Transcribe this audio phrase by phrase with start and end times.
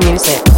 [0.00, 0.49] music.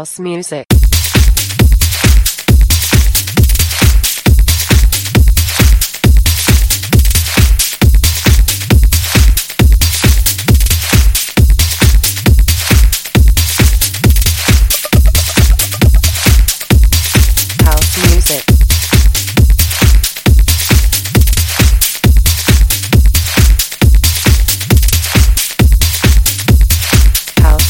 [0.00, 0.66] House music.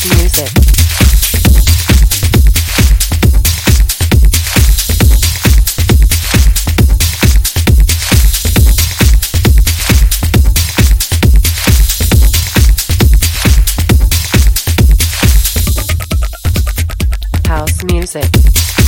[0.07, 0.80] Music.
[17.85, 18.80] Music.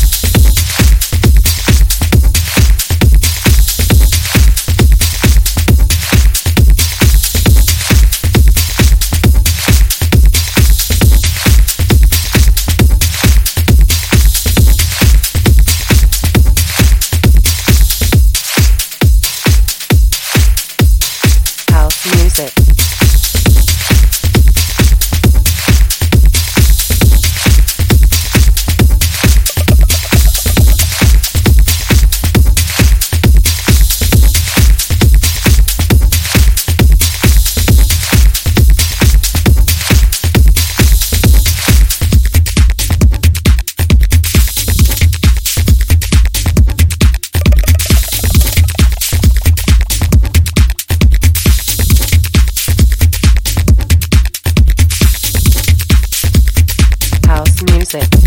[57.95, 58.22] music.